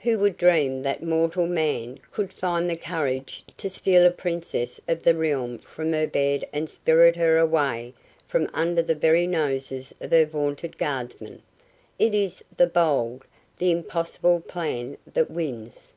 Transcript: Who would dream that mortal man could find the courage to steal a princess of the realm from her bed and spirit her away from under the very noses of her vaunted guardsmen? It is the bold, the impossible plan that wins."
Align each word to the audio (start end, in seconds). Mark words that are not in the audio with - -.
Who 0.00 0.18
would 0.20 0.38
dream 0.38 0.80
that 0.84 1.02
mortal 1.02 1.46
man 1.46 1.98
could 2.10 2.30
find 2.32 2.70
the 2.70 2.74
courage 2.74 3.44
to 3.58 3.68
steal 3.68 4.06
a 4.06 4.10
princess 4.10 4.80
of 4.88 5.02
the 5.02 5.14
realm 5.14 5.58
from 5.58 5.92
her 5.92 6.06
bed 6.06 6.48
and 6.54 6.70
spirit 6.70 7.16
her 7.16 7.36
away 7.36 7.92
from 8.26 8.48
under 8.54 8.80
the 8.80 8.94
very 8.94 9.26
noses 9.26 9.92
of 10.00 10.10
her 10.10 10.24
vaunted 10.24 10.78
guardsmen? 10.78 11.42
It 11.98 12.14
is 12.14 12.42
the 12.56 12.66
bold, 12.66 13.26
the 13.58 13.70
impossible 13.70 14.40
plan 14.40 14.96
that 15.12 15.30
wins." 15.30 15.92